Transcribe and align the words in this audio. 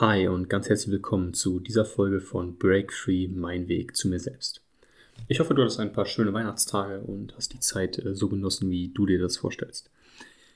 Hi 0.00 0.28
und 0.28 0.48
ganz 0.48 0.70
herzlich 0.70 0.92
willkommen 0.92 1.34
zu 1.34 1.60
dieser 1.60 1.84
Folge 1.84 2.22
von 2.22 2.56
Break 2.56 2.90
Free, 2.90 3.28
mein 3.28 3.68
Weg 3.68 3.94
zu 3.94 4.08
mir 4.08 4.18
selbst. 4.18 4.62
Ich 5.28 5.40
hoffe, 5.40 5.52
du 5.52 5.60
hattest 5.60 5.78
ein 5.78 5.92
paar 5.92 6.06
schöne 6.06 6.32
Weihnachtstage 6.32 7.00
und 7.00 7.36
hast 7.36 7.52
die 7.52 7.60
Zeit 7.60 7.98
äh, 7.98 8.14
so 8.14 8.30
genossen, 8.30 8.70
wie 8.70 8.88
du 8.88 9.04
dir 9.04 9.20
das 9.20 9.36
vorstellst. 9.36 9.90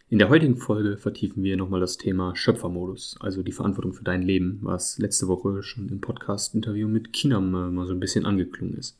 In 0.08 0.18
der 0.18 0.30
heutigen 0.30 0.56
Folge 0.56 0.96
vertiefen 0.96 1.42
wir 1.42 1.58
nochmal 1.58 1.80
das 1.80 1.98
Thema 1.98 2.34
Schöpfermodus, 2.34 3.18
also 3.20 3.42
die 3.42 3.52
Verantwortung 3.52 3.92
für 3.92 4.02
dein 4.02 4.22
Leben, 4.22 4.60
was 4.62 4.96
letzte 4.96 5.28
Woche 5.28 5.62
schon 5.62 5.90
im 5.90 6.00
Podcast-Interview 6.00 6.88
mit 6.88 7.12
Kinam 7.12 7.54
äh, 7.54 7.70
mal 7.70 7.86
so 7.86 7.92
ein 7.92 8.00
bisschen 8.00 8.24
angeklungen 8.24 8.78
ist. 8.78 8.96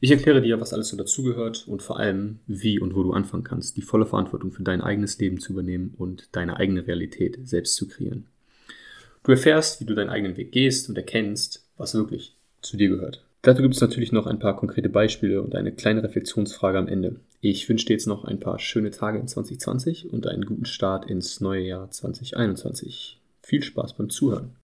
Ich 0.00 0.10
erkläre 0.10 0.42
dir, 0.42 0.60
was 0.60 0.72
alles 0.72 0.88
so 0.88 0.96
dazugehört 0.96 1.68
und 1.68 1.80
vor 1.80 2.00
allem, 2.00 2.40
wie 2.48 2.80
und 2.80 2.96
wo 2.96 3.04
du 3.04 3.12
anfangen 3.12 3.44
kannst, 3.44 3.76
die 3.76 3.82
volle 3.82 4.06
Verantwortung 4.06 4.50
für 4.50 4.64
dein 4.64 4.80
eigenes 4.80 5.16
Leben 5.20 5.38
zu 5.38 5.52
übernehmen 5.52 5.94
und 5.96 6.28
deine 6.32 6.56
eigene 6.56 6.88
Realität 6.88 7.38
selbst 7.44 7.76
zu 7.76 7.86
kreieren. 7.86 8.26
Du 9.22 9.32
erfährst, 9.32 9.80
wie 9.80 9.84
du 9.84 9.94
deinen 9.94 10.10
eigenen 10.10 10.36
Weg 10.36 10.52
gehst 10.52 10.88
und 10.88 10.96
erkennst, 10.96 11.66
was 11.76 11.94
wirklich 11.94 12.36
zu 12.62 12.76
dir 12.76 12.88
gehört. 12.88 13.24
Dazu 13.42 13.62
gibt 13.62 13.74
es 13.74 13.80
natürlich 13.80 14.12
noch 14.12 14.26
ein 14.26 14.38
paar 14.38 14.56
konkrete 14.56 14.88
Beispiele 14.88 15.42
und 15.42 15.54
eine 15.54 15.72
kleine 15.72 16.02
Reflexionsfrage 16.02 16.78
am 16.78 16.88
Ende. 16.88 17.16
Ich 17.40 17.68
wünsche 17.68 17.86
dir 17.86 17.94
jetzt 17.94 18.06
noch 18.06 18.24
ein 18.24 18.38
paar 18.38 18.58
schöne 18.58 18.90
Tage 18.90 19.18
in 19.18 19.28
2020 19.28 20.12
und 20.12 20.26
einen 20.26 20.44
guten 20.44 20.66
Start 20.66 21.08
ins 21.08 21.40
neue 21.40 21.62
Jahr 21.62 21.90
2021. 21.90 23.18
Viel 23.42 23.62
Spaß 23.62 23.94
beim 23.94 24.10
Zuhören. 24.10 24.56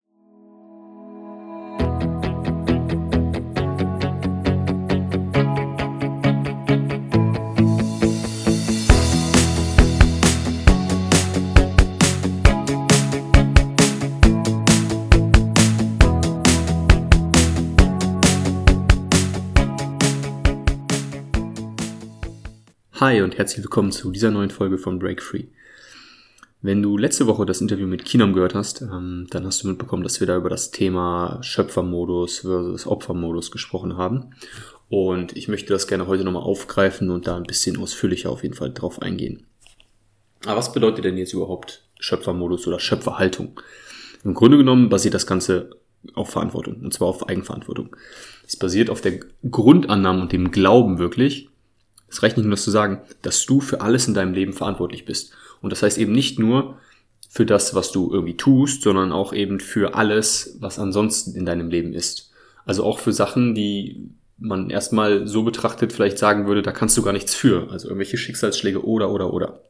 Hi 22.98 23.20
und 23.20 23.36
herzlich 23.36 23.62
willkommen 23.62 23.92
zu 23.92 24.10
dieser 24.10 24.30
neuen 24.30 24.48
Folge 24.48 24.78
von 24.78 24.98
Break 24.98 25.22
Free. 25.22 25.48
Wenn 26.62 26.82
du 26.82 26.96
letzte 26.96 27.26
Woche 27.26 27.44
das 27.44 27.60
Interview 27.60 27.86
mit 27.86 28.06
Kinam 28.06 28.32
gehört 28.32 28.54
hast, 28.54 28.80
ähm, 28.80 29.26
dann 29.28 29.44
hast 29.44 29.62
du 29.62 29.68
mitbekommen, 29.68 30.02
dass 30.02 30.18
wir 30.18 30.26
da 30.26 30.34
über 30.34 30.48
das 30.48 30.70
Thema 30.70 31.38
Schöpfermodus 31.42 32.38
versus 32.38 32.86
Opfermodus 32.86 33.50
gesprochen 33.50 33.98
haben. 33.98 34.30
Und 34.88 35.36
ich 35.36 35.46
möchte 35.46 35.74
das 35.74 35.88
gerne 35.88 36.06
heute 36.06 36.24
nochmal 36.24 36.44
aufgreifen 36.44 37.10
und 37.10 37.26
da 37.26 37.36
ein 37.36 37.42
bisschen 37.42 37.76
ausführlicher 37.76 38.30
auf 38.30 38.42
jeden 38.42 38.54
Fall 38.54 38.72
drauf 38.72 39.02
eingehen. 39.02 39.44
Aber 40.46 40.56
was 40.56 40.72
bedeutet 40.72 41.04
denn 41.04 41.18
jetzt 41.18 41.34
überhaupt 41.34 41.86
Schöpfermodus 42.00 42.66
oder 42.66 42.80
Schöpferhaltung? 42.80 43.60
Im 44.24 44.32
Grunde 44.32 44.56
genommen 44.56 44.88
basiert 44.88 45.12
das 45.12 45.26
Ganze 45.26 45.68
auf 46.14 46.30
Verantwortung, 46.30 46.76
und 46.76 46.94
zwar 46.94 47.08
auf 47.08 47.28
Eigenverantwortung. 47.28 47.94
Es 48.46 48.56
basiert 48.56 48.88
auf 48.88 49.02
der 49.02 49.20
Grundannahme 49.50 50.22
und 50.22 50.32
dem 50.32 50.50
Glauben 50.50 50.98
wirklich, 50.98 51.50
es 52.09 52.23
reicht 52.23 52.37
nicht 52.37 52.46
nur 52.46 52.54
das 52.54 52.65
zu 52.65 52.71
sagen, 52.71 53.01
dass 53.23 53.45
du 53.46 53.60
für 53.60 53.80
alles 53.80 54.07
in 54.09 54.15
deinem 54.15 54.32
Leben 54.32 54.52
verantwortlich 54.52 55.04
bist. 55.04 55.32
Und 55.60 55.71
das 55.71 55.82
heißt 55.82 55.99
eben 55.99 56.13
nicht 56.13 56.38
nur 56.38 56.79
für 57.29 57.46
das, 57.46 57.74
was 57.74 57.93
du 57.93 58.10
irgendwie 58.13 58.37
tust, 58.37 58.82
sondern 58.82 59.13
auch 59.13 59.32
eben 59.32 59.60
für 59.60 59.95
alles, 59.95 60.57
was 60.60 60.79
ansonsten 60.79 61.35
in 61.35 61.45
deinem 61.45 61.68
Leben 61.68 61.93
ist. 61.93 62.30
Also 62.65 62.85
auch 62.85 62.98
für 62.98 63.13
Sachen, 63.13 63.54
die 63.54 64.10
man 64.38 64.71
erstmal 64.71 65.26
so 65.26 65.43
betrachtet 65.43 65.93
vielleicht 65.93 66.19
sagen 66.19 66.47
würde, 66.47 66.62
da 66.62 66.72
kannst 66.72 66.97
du 66.97 67.03
gar 67.03 67.12
nichts 67.12 67.34
für. 67.34 67.71
Also 67.71 67.88
irgendwelche 67.88 68.16
Schicksalsschläge 68.16 68.84
oder, 68.84 69.10
oder, 69.10 69.32
oder. 69.32 69.60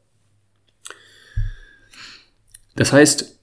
Das 2.74 2.92
heißt, 2.92 3.40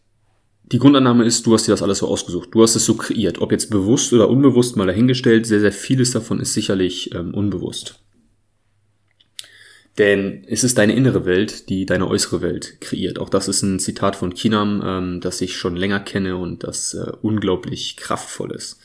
die 0.71 0.79
Grundannahme 0.79 1.25
ist, 1.25 1.45
du 1.45 1.53
hast 1.53 1.67
dir 1.67 1.71
das 1.71 1.81
alles 1.81 1.99
so 1.99 2.07
ausgesucht. 2.07 2.49
Du 2.51 2.61
hast 2.61 2.75
es 2.75 2.85
so 2.85 2.95
kreiert. 2.95 3.41
Ob 3.41 3.51
jetzt 3.51 3.69
bewusst 3.69 4.13
oder 4.13 4.29
unbewusst 4.29 4.75
mal 4.75 4.87
dahingestellt, 4.87 5.45
sehr, 5.45 5.59
sehr 5.59 5.71
vieles 5.71 6.11
davon 6.11 6.39
ist 6.39 6.53
sicherlich 6.53 7.13
ähm, 7.13 7.33
unbewusst. 7.33 7.99
Denn 9.97 10.43
es 10.47 10.63
ist 10.63 10.79
deine 10.79 10.95
innere 10.95 11.25
Welt, 11.25 11.69
die 11.69 11.85
deine 11.85 12.07
äußere 12.07 12.41
Welt 12.41 12.81
kreiert. 12.81 13.19
Auch 13.19 13.29
das 13.29 13.47
ist 13.47 13.61
ein 13.61 13.79
Zitat 13.79 14.15
von 14.15 14.33
Kinam, 14.33 14.81
ähm, 14.83 15.21
das 15.21 15.39
ich 15.41 15.55
schon 15.55 15.75
länger 15.75 15.99
kenne 15.99 16.35
und 16.35 16.63
das 16.63 16.95
äh, 16.95 17.11
unglaublich 17.21 17.95
kraftvoll 17.97 18.51
ist. 18.51 18.79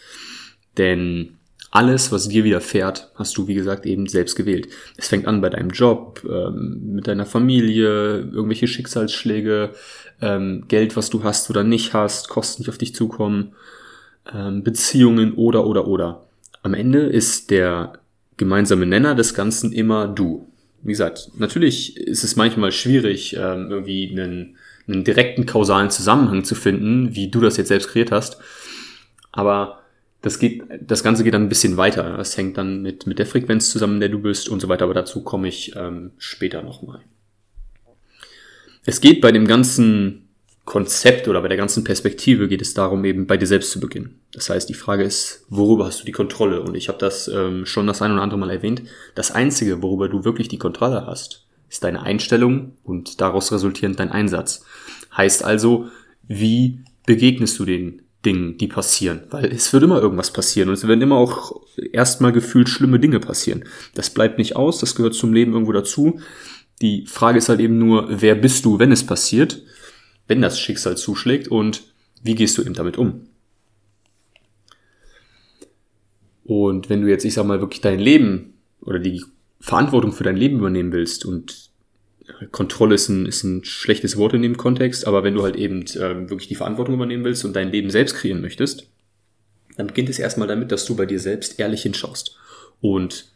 Denn 0.77 1.39
alles, 1.71 2.13
was 2.13 2.29
dir 2.29 2.45
widerfährt, 2.45 3.11
hast 3.15 3.37
du, 3.37 3.47
wie 3.47 3.55
gesagt, 3.55 3.87
eben 3.87 4.07
selbst 4.07 4.37
gewählt. 4.37 4.69
Es 4.97 5.09
fängt 5.09 5.27
an 5.27 5.41
bei 5.41 5.49
deinem 5.49 5.71
Job, 5.71 6.23
ähm, 6.29 6.95
mit 6.95 7.07
deiner 7.07 7.27
Familie, 7.27 8.21
irgendwelche 8.21 8.67
Schicksalsschläge, 8.67 9.73
ähm, 10.21 10.65
Geld, 10.69 10.97
was 10.97 11.09
du 11.11 11.25
hast 11.25 11.49
oder 11.49 11.65
nicht 11.65 11.95
hast, 11.95 12.29
Kosten, 12.29 12.65
die 12.65 12.69
auf 12.69 12.79
dich 12.79 12.95
zukommen, 12.95 13.53
ähm, 14.33 14.63
Beziehungen 14.63 15.35
oder, 15.35 15.67
oder, 15.67 15.87
oder. 15.87 16.27
Am 16.63 16.75
Ende 16.75 17.01
ist 17.01 17.51
der 17.51 17.95
gemeinsame 18.37 18.87
Nenner 18.87 19.15
des 19.15 19.35
Ganzen 19.35 19.73
immer 19.73 20.09
du 20.09 20.49
wie 20.83 20.93
gesagt, 20.93 21.31
natürlich 21.37 21.97
ist 21.97 22.25
es 22.25 22.37
manchmal 22.37 22.73
schwierig, 22.73 23.35
ähm, 23.35 23.71
irgendwie 23.71 24.11
einen, 24.11 24.57
einen 24.87 25.05
direkten 25.05 25.47
kausalen 25.47 25.91
Zusammenhang 25.91 26.45
zu 26.45 26.55
finden, 26.55 27.15
wie 27.15 27.29
du 27.29 27.41
das 27.41 27.57
jetzt 27.57 27.69
selbst 27.69 27.89
kreiert 27.89 28.13
hast. 28.13 28.39
Aber 29.33 29.81
das 30.23 30.39
geht, 30.39 30.63
das 30.81 31.03
Ganze 31.03 31.25
geht 31.25 31.35
dann 31.35 31.45
ein 31.45 31.49
bisschen 31.49 31.77
weiter. 31.77 32.17
Das 32.17 32.37
hängt 32.37 32.59
dann 32.59 32.83
mit, 32.83 33.07
mit 33.07 33.19
der 33.19 33.27
Frequenz 33.27 33.71
zusammen, 33.71 33.95
in 33.95 34.01
der 34.01 34.09
du 34.09 34.21
bist 34.21 34.49
und 34.49 34.61
so 34.61 34.69
weiter. 34.69 34.85
Aber 34.85 34.95
dazu 34.95 35.23
komme 35.23 35.49
ich 35.49 35.75
ähm, 35.77 36.13
später 36.19 36.63
nochmal. 36.63 37.01
Es 38.85 39.01
geht 39.01 39.21
bei 39.21 39.33
dem 39.33 39.47
ganzen 39.47 40.28
Konzept 40.69 41.29
oder 41.29 41.41
bei 41.41 41.49
der 41.49 41.57
ganzen 41.57 41.83
Perspektive 41.83 42.47
geht 42.47 42.61
es 42.61 42.75
darum, 42.75 43.03
eben 43.07 43.27
bei 43.27 43.39
dir 43.39 43.47
selbst 43.47 43.71
zu 43.71 43.81
beginnen. 43.81 44.21
Das 44.33 44.51
heißt, 44.51 44.69
die 44.69 44.75
Frage 44.75 45.03
ist, 45.03 45.47
worüber 45.49 45.87
hast 45.87 46.03
du 46.03 46.05
die 46.05 46.13
Kontrolle? 46.13 46.61
Und 46.61 46.75
ich 46.75 46.89
habe 46.89 46.99
das 46.99 47.27
ähm, 47.27 47.65
schon 47.65 47.87
das 47.87 48.03
ein 48.03 48.13
oder 48.13 48.21
andere 48.21 48.39
Mal 48.39 48.51
erwähnt. 48.51 48.83
Das 49.15 49.31
Einzige, 49.31 49.81
worüber 49.83 50.11
du 50.11 50.27
wirklich 50.27 50.49
die 50.49 50.59
Kontrolle 50.59 51.07
hast, 51.07 51.47
ist 51.71 51.85
deine 51.85 52.03
Einstellung 52.03 52.73
und 52.85 53.23
daraus 53.23 53.51
resultierend 53.51 53.99
dein 53.99 54.11
Einsatz. 54.11 54.63
Heißt 55.17 55.43
also, 55.43 55.87
wie 56.27 56.81
begegnest 57.07 57.59
du 57.59 57.65
den 57.65 58.03
Dingen, 58.27 58.59
die 58.59 58.69
passieren? 58.69 59.23
Weil 59.31 59.47
es 59.47 59.73
wird 59.73 59.85
immer 59.85 60.03
irgendwas 60.03 60.35
passieren 60.35 60.69
und 60.69 60.75
es 60.75 60.87
werden 60.87 61.01
immer 61.01 61.17
auch 61.17 61.63
erstmal 61.93 62.33
gefühlt 62.33 62.69
schlimme 62.69 63.01
Dinge 63.01 63.21
passieren. 63.21 63.65
Das 63.95 64.11
bleibt 64.11 64.37
nicht 64.37 64.55
aus, 64.55 64.81
das 64.81 64.95
gehört 64.95 65.15
zum 65.15 65.33
Leben 65.33 65.55
irgendwo 65.55 65.73
dazu. 65.73 66.21
Die 66.83 67.07
Frage 67.07 67.39
ist 67.39 67.49
halt 67.49 67.61
eben 67.61 67.79
nur, 67.79 68.07
wer 68.11 68.35
bist 68.35 68.67
du, 68.67 68.79
wenn 68.79 68.93
es 68.93 69.07
passiert? 69.07 69.63
Wenn 70.29 70.41
das 70.41 70.61
Schicksal 70.61 70.97
zuschlägt 70.97 71.49
und 71.49 71.83
wie 72.23 72.35
gehst 72.35 72.57
du 72.59 72.63
eben 72.63 72.75
damit 72.75 72.97
um? 72.97 73.27
Und 76.45 76.89
wenn 76.89 77.03
du 77.03 77.09
jetzt, 77.09 77.25
ich 77.25 77.35
sag 77.35 77.45
mal, 77.45 77.61
wirklich 77.61 77.81
dein 77.81 77.99
Leben 77.99 78.55
oder 78.81 78.99
die 78.99 79.23
Verantwortung 79.61 80.13
für 80.13 80.25
dein 80.25 80.37
Leben 80.37 80.59
übernehmen 80.59 80.93
willst 80.93 81.25
und 81.25 81.69
Kontrolle 82.53 82.95
ist 82.95 83.09
ein, 83.09 83.27
ist 83.27 83.43
ein 83.43 83.65
schlechtes 83.65 84.17
Wort 84.17 84.35
in 84.35 84.43
dem 84.43 84.57
Kontext, 84.57 85.07
aber 85.07 85.25
wenn 85.25 85.35
du 85.35 85.43
halt 85.43 85.57
eben 85.57 85.83
äh, 85.83 86.29
wirklich 86.29 86.49
die 86.49 86.55
Verantwortung 86.55 86.95
übernehmen 86.95 87.25
willst 87.25 87.45
und 87.45 87.57
dein 87.57 87.73
Leben 87.73 87.91
selbst 87.91 88.17
kreieren 88.17 88.41
möchtest, 88.41 88.89
dann 89.77 89.89
beginnt 89.89 90.09
es 90.09 90.19
erstmal 90.19 90.49
damit, 90.49 90.73
dass 90.73 90.85
du 90.85 90.97
bei 90.97 91.07
dir 91.07 91.21
selbst 91.21 91.59
ehrlich 91.59 91.83
hinschaust 91.83 92.37
und 92.81 93.33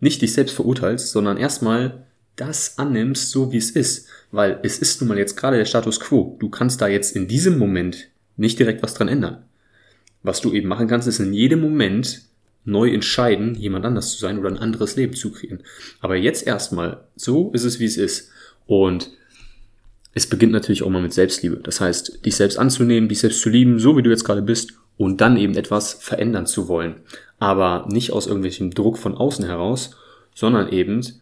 nicht 0.00 0.22
dich 0.22 0.32
selbst 0.32 0.54
verurteilst, 0.54 1.10
sondern 1.10 1.36
erstmal 1.36 2.06
das 2.36 2.78
annimmst, 2.78 3.30
so 3.30 3.52
wie 3.52 3.58
es 3.58 3.70
ist. 3.70 4.08
Weil 4.34 4.58
es 4.64 4.78
ist 4.80 5.00
nun 5.00 5.08
mal 5.08 5.18
jetzt 5.18 5.36
gerade 5.36 5.58
der 5.58 5.64
Status 5.64 6.00
quo. 6.00 6.36
Du 6.40 6.48
kannst 6.48 6.80
da 6.80 6.88
jetzt 6.88 7.14
in 7.14 7.28
diesem 7.28 7.56
Moment 7.56 8.08
nicht 8.36 8.58
direkt 8.58 8.82
was 8.82 8.94
dran 8.94 9.06
ändern. 9.06 9.44
Was 10.24 10.40
du 10.40 10.52
eben 10.52 10.66
machen 10.66 10.88
kannst, 10.88 11.06
ist 11.06 11.20
in 11.20 11.32
jedem 11.32 11.60
Moment 11.60 12.22
neu 12.64 12.90
entscheiden, 12.90 13.54
jemand 13.54 13.84
anders 13.84 14.10
zu 14.10 14.18
sein 14.18 14.40
oder 14.40 14.48
ein 14.48 14.58
anderes 14.58 14.96
Leben 14.96 15.14
zu 15.14 15.30
kreieren. 15.30 15.60
Aber 16.00 16.16
jetzt 16.16 16.48
erstmal, 16.48 17.04
so 17.14 17.52
ist 17.52 17.62
es, 17.62 17.78
wie 17.78 17.84
es 17.84 17.96
ist. 17.96 18.30
Und 18.66 19.10
es 20.14 20.26
beginnt 20.28 20.52
natürlich 20.52 20.82
auch 20.82 20.90
mal 20.90 21.02
mit 21.02 21.12
Selbstliebe. 21.12 21.60
Das 21.62 21.80
heißt, 21.80 22.26
dich 22.26 22.34
selbst 22.34 22.58
anzunehmen, 22.58 23.08
dich 23.08 23.20
selbst 23.20 23.40
zu 23.40 23.50
lieben, 23.50 23.78
so 23.78 23.96
wie 23.96 24.02
du 24.02 24.10
jetzt 24.10 24.24
gerade 24.24 24.42
bist, 24.42 24.72
und 24.96 25.20
dann 25.20 25.36
eben 25.36 25.54
etwas 25.54 25.92
verändern 25.92 26.46
zu 26.46 26.66
wollen. 26.66 26.96
Aber 27.38 27.86
nicht 27.88 28.10
aus 28.10 28.26
irgendwelchem 28.26 28.72
Druck 28.72 28.98
von 28.98 29.16
außen 29.16 29.44
heraus, 29.44 29.96
sondern 30.34 30.70
eben 30.70 31.20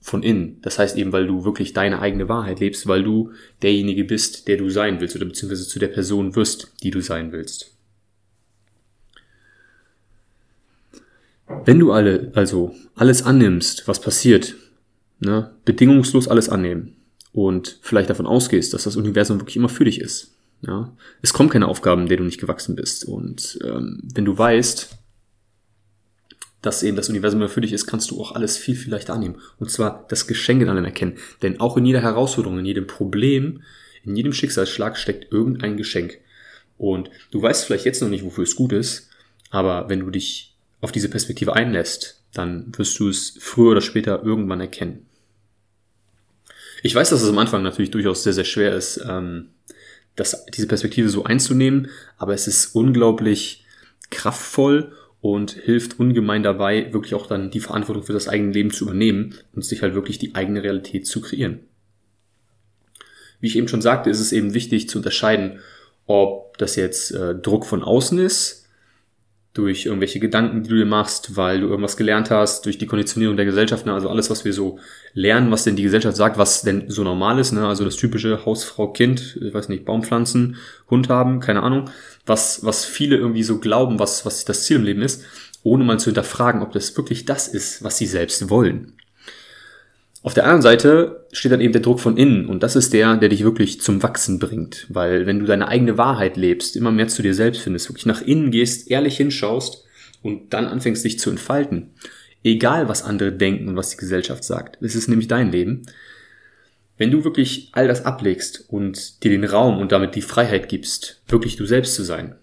von 0.00 0.22
innen. 0.22 0.58
Das 0.62 0.78
heißt 0.78 0.96
eben, 0.96 1.12
weil 1.12 1.26
du 1.26 1.44
wirklich 1.44 1.72
deine 1.72 2.00
eigene 2.00 2.28
Wahrheit 2.28 2.60
lebst, 2.60 2.86
weil 2.86 3.02
du 3.02 3.32
derjenige 3.62 4.04
bist, 4.04 4.48
der 4.48 4.56
du 4.56 4.70
sein 4.70 5.00
willst 5.00 5.14
oder 5.16 5.26
beziehungsweise 5.26 5.68
zu 5.68 5.78
der 5.78 5.88
Person 5.88 6.34
wirst, 6.36 6.72
die 6.82 6.90
du 6.90 7.00
sein 7.00 7.32
willst. 7.32 7.74
Wenn 11.64 11.78
du 11.78 11.92
alle, 11.92 12.30
also 12.34 12.74
alles 12.94 13.22
annimmst, 13.22 13.86
was 13.88 14.00
passiert, 14.00 14.54
ne, 15.18 15.50
bedingungslos 15.64 16.28
alles 16.28 16.48
annehmen 16.48 16.96
und 17.32 17.78
vielleicht 17.82 18.08
davon 18.08 18.26
ausgehst, 18.26 18.72
dass 18.72 18.84
das 18.84 18.96
Universum 18.96 19.40
wirklich 19.40 19.56
immer 19.56 19.68
für 19.68 19.84
dich 19.84 20.00
ist. 20.00 20.32
Ja, 20.62 20.92
es 21.22 21.32
kommen 21.32 21.48
keine 21.48 21.68
Aufgaben, 21.68 22.06
der 22.06 22.18
du 22.18 22.24
nicht 22.24 22.40
gewachsen 22.40 22.76
bist. 22.76 23.04
Und 23.04 23.58
ähm, 23.64 24.00
wenn 24.14 24.26
du 24.26 24.36
weißt, 24.36 24.99
dass 26.62 26.82
eben 26.82 26.96
das 26.96 27.08
Universum 27.08 27.48
für 27.48 27.60
dich 27.60 27.72
ist, 27.72 27.86
kannst 27.86 28.10
du 28.10 28.20
auch 28.20 28.32
alles 28.32 28.56
viel, 28.56 28.76
viel 28.76 28.92
leichter 28.92 29.14
annehmen. 29.14 29.40
Und 29.58 29.70
zwar 29.70 30.06
das 30.08 30.26
Geschenk 30.26 30.60
in 30.60 30.68
allem 30.68 30.84
erkennen. 30.84 31.16
Denn 31.42 31.60
auch 31.60 31.76
in 31.76 31.86
jeder 31.86 32.02
Herausforderung, 32.02 32.58
in 32.58 32.66
jedem 32.66 32.86
Problem, 32.86 33.62
in 34.04 34.16
jedem 34.16 34.32
Schicksalsschlag 34.32 34.96
steckt 34.96 35.32
irgendein 35.32 35.76
Geschenk. 35.76 36.18
Und 36.76 37.10
du 37.30 37.40
weißt 37.40 37.64
vielleicht 37.64 37.84
jetzt 37.84 38.02
noch 38.02 38.08
nicht, 38.08 38.24
wofür 38.24 38.44
es 38.44 38.56
gut 38.56 38.72
ist, 38.72 39.10
aber 39.50 39.88
wenn 39.88 40.00
du 40.00 40.10
dich 40.10 40.54
auf 40.80 40.92
diese 40.92 41.08
Perspektive 41.08 41.54
einlässt, 41.54 42.22
dann 42.32 42.72
wirst 42.76 42.98
du 42.98 43.08
es 43.08 43.36
früher 43.40 43.72
oder 43.72 43.80
später 43.80 44.22
irgendwann 44.22 44.60
erkennen. 44.60 45.06
Ich 46.82 46.94
weiß, 46.94 47.10
dass 47.10 47.22
es 47.22 47.28
am 47.28 47.38
Anfang 47.38 47.62
natürlich 47.62 47.90
durchaus 47.90 48.22
sehr, 48.22 48.32
sehr 48.32 48.44
schwer 48.44 48.74
ist, 48.74 49.02
ähm, 49.06 49.50
das, 50.16 50.46
diese 50.46 50.66
Perspektive 50.66 51.08
so 51.08 51.24
einzunehmen, 51.24 51.90
aber 52.16 52.34
es 52.34 52.46
ist 52.46 52.74
unglaublich 52.74 53.64
kraftvoll 54.10 54.92
und 55.20 55.52
hilft 55.52 56.00
ungemein 56.00 56.42
dabei, 56.42 56.92
wirklich 56.92 57.14
auch 57.14 57.26
dann 57.26 57.50
die 57.50 57.60
Verantwortung 57.60 58.04
für 58.04 58.12
das 58.12 58.28
eigene 58.28 58.52
Leben 58.52 58.70
zu 58.70 58.84
übernehmen 58.84 59.34
und 59.54 59.64
sich 59.64 59.82
halt 59.82 59.94
wirklich 59.94 60.18
die 60.18 60.34
eigene 60.34 60.62
Realität 60.62 61.06
zu 61.06 61.20
kreieren. 61.20 61.60
Wie 63.40 63.46
ich 63.46 63.56
eben 63.56 63.68
schon 63.68 63.82
sagte, 63.82 64.10
ist 64.10 64.20
es 64.20 64.32
eben 64.32 64.54
wichtig 64.54 64.88
zu 64.88 64.98
unterscheiden, 64.98 65.60
ob 66.06 66.56
das 66.58 66.76
jetzt 66.76 67.12
äh, 67.12 67.34
Druck 67.34 67.66
von 67.66 67.82
außen 67.82 68.18
ist, 68.18 68.59
durch 69.52 69.86
irgendwelche 69.86 70.20
Gedanken, 70.20 70.62
die 70.62 70.70
du 70.70 70.76
dir 70.76 70.86
machst, 70.86 71.36
weil 71.36 71.60
du 71.60 71.66
irgendwas 71.66 71.96
gelernt 71.96 72.30
hast, 72.30 72.66
durch 72.66 72.78
die 72.78 72.86
Konditionierung 72.86 73.36
der 73.36 73.46
Gesellschaft, 73.46 73.84
ne? 73.84 73.92
also 73.92 74.08
alles, 74.08 74.30
was 74.30 74.44
wir 74.44 74.52
so 74.52 74.78
lernen, 75.12 75.50
was 75.50 75.64
denn 75.64 75.74
die 75.74 75.82
Gesellschaft 75.82 76.16
sagt, 76.16 76.38
was 76.38 76.62
denn 76.62 76.84
so 76.88 77.02
normal 77.02 77.38
ist, 77.40 77.50
ne? 77.50 77.66
also 77.66 77.84
das 77.84 77.96
typische 77.96 78.46
Hausfrau, 78.46 78.92
Kind, 78.92 79.38
ich 79.42 79.52
weiß 79.52 79.68
nicht, 79.68 79.84
Baumpflanzen, 79.84 80.56
Hund 80.88 81.08
haben, 81.08 81.40
keine 81.40 81.64
Ahnung, 81.64 81.90
was, 82.26 82.64
was 82.64 82.84
viele 82.84 83.16
irgendwie 83.16 83.42
so 83.42 83.58
glauben, 83.58 83.98
was, 83.98 84.24
was 84.24 84.44
das 84.44 84.64
Ziel 84.64 84.76
im 84.76 84.84
Leben 84.84 85.02
ist, 85.02 85.24
ohne 85.64 85.82
mal 85.82 85.98
zu 85.98 86.06
hinterfragen, 86.06 86.62
ob 86.62 86.72
das 86.72 86.96
wirklich 86.96 87.24
das 87.24 87.48
ist, 87.48 87.82
was 87.82 87.98
sie 87.98 88.06
selbst 88.06 88.50
wollen. 88.50 88.92
Auf 90.22 90.34
der 90.34 90.44
anderen 90.44 90.62
Seite 90.62 91.26
steht 91.32 91.52
dann 91.52 91.62
eben 91.62 91.72
der 91.72 91.80
Druck 91.80 91.98
von 91.98 92.18
innen 92.18 92.46
und 92.46 92.62
das 92.62 92.76
ist 92.76 92.92
der, 92.92 93.16
der 93.16 93.30
dich 93.30 93.42
wirklich 93.42 93.80
zum 93.80 94.02
Wachsen 94.02 94.38
bringt, 94.38 94.86
weil 94.90 95.24
wenn 95.24 95.38
du 95.38 95.46
deine 95.46 95.68
eigene 95.68 95.96
Wahrheit 95.96 96.36
lebst, 96.36 96.76
immer 96.76 96.90
mehr 96.90 97.08
zu 97.08 97.22
dir 97.22 97.34
selbst 97.34 97.62
findest, 97.62 97.88
wirklich 97.88 98.04
nach 98.04 98.20
innen 98.20 98.50
gehst, 98.50 98.90
ehrlich 98.90 99.16
hinschaust 99.16 99.84
und 100.22 100.52
dann 100.52 100.66
anfängst 100.66 101.04
dich 101.04 101.18
zu 101.18 101.30
entfalten, 101.30 101.94
egal 102.44 102.86
was 102.88 103.02
andere 103.02 103.32
denken 103.32 103.68
und 103.68 103.76
was 103.76 103.90
die 103.90 103.96
Gesellschaft 103.96 104.44
sagt, 104.44 104.82
es 104.82 104.94
ist 104.94 105.08
nämlich 105.08 105.28
dein 105.28 105.52
Leben. 105.52 105.82
Wenn 106.98 107.10
du 107.10 107.24
wirklich 107.24 107.70
all 107.72 107.88
das 107.88 108.04
ablegst 108.04 108.66
und 108.68 109.24
dir 109.24 109.30
den 109.30 109.44
Raum 109.44 109.78
und 109.78 109.90
damit 109.90 110.14
die 110.16 110.22
Freiheit 110.22 110.68
gibst, 110.68 111.22
wirklich 111.28 111.56
du 111.56 111.64
selbst 111.64 111.94
zu 111.94 112.02
sein, 112.02 112.34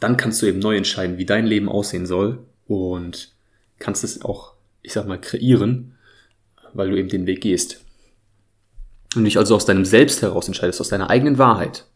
dann 0.00 0.16
kannst 0.16 0.40
du 0.40 0.46
eben 0.46 0.60
neu 0.60 0.76
entscheiden, 0.76 1.18
wie 1.18 1.26
dein 1.26 1.44
Leben 1.44 1.68
aussehen 1.68 2.06
soll 2.06 2.38
und 2.66 3.34
kannst 3.78 4.02
es 4.02 4.22
auch, 4.22 4.54
ich 4.80 4.94
sag 4.94 5.06
mal, 5.06 5.20
kreieren 5.20 5.93
weil 6.74 6.90
du 6.90 6.98
eben 6.98 7.08
den 7.08 7.26
Weg 7.26 7.40
gehst. 7.40 7.84
Und 9.16 9.24
dich 9.24 9.38
also 9.38 9.54
aus 9.54 9.64
deinem 9.64 9.84
Selbst 9.84 10.22
heraus 10.22 10.48
entscheidest, 10.48 10.80
aus 10.80 10.88
deiner 10.88 11.08
eigenen 11.08 11.38
Wahrheit, 11.38 11.86